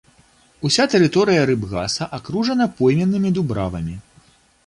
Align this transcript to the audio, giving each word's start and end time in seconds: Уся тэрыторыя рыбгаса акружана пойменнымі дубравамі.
Уся 0.67 0.85
тэрыторыя 0.93 1.41
рыбгаса 1.49 2.09
акружана 2.17 2.65
пойменнымі 2.79 3.29
дубравамі. 3.39 3.95